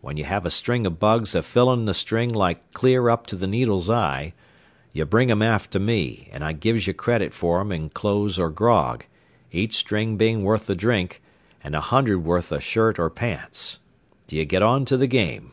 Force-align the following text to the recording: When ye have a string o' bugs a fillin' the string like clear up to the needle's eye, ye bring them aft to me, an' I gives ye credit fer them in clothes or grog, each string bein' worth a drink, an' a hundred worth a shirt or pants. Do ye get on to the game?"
When 0.00 0.16
ye 0.16 0.22
have 0.22 0.46
a 0.46 0.50
string 0.52 0.86
o' 0.86 0.90
bugs 0.90 1.34
a 1.34 1.42
fillin' 1.42 1.86
the 1.86 1.92
string 1.92 2.28
like 2.30 2.70
clear 2.70 3.08
up 3.08 3.26
to 3.26 3.34
the 3.34 3.48
needle's 3.48 3.90
eye, 3.90 4.32
ye 4.92 5.02
bring 5.02 5.26
them 5.26 5.42
aft 5.42 5.72
to 5.72 5.80
me, 5.80 6.28
an' 6.32 6.44
I 6.44 6.52
gives 6.52 6.86
ye 6.86 6.92
credit 6.94 7.34
fer 7.34 7.58
them 7.58 7.72
in 7.72 7.88
clothes 7.88 8.38
or 8.38 8.48
grog, 8.48 9.06
each 9.50 9.74
string 9.74 10.16
bein' 10.16 10.44
worth 10.44 10.70
a 10.70 10.76
drink, 10.76 11.20
an' 11.64 11.74
a 11.74 11.80
hundred 11.80 12.18
worth 12.20 12.52
a 12.52 12.60
shirt 12.60 13.00
or 13.00 13.10
pants. 13.10 13.80
Do 14.28 14.36
ye 14.36 14.44
get 14.44 14.62
on 14.62 14.84
to 14.84 14.96
the 14.96 15.08
game?" 15.08 15.50